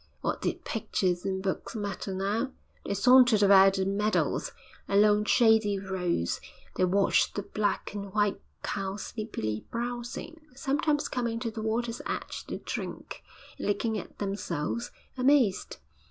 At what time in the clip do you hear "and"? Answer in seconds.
1.25-1.43, 7.93-8.11, 13.59-13.67